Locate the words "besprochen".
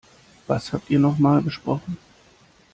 1.43-1.95